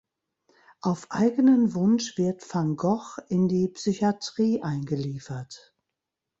[0.81, 5.75] Auf eigenen Wunsch wird van Gogh in die Psychiatrie eingeliefert.